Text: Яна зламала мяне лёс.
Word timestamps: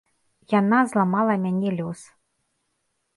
Яна 0.59 0.79
зламала 0.93 1.33
мяне 1.43 1.69
лёс. 1.79 2.01